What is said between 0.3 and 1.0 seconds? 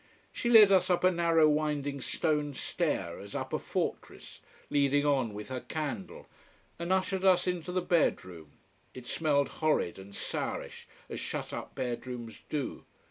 She led us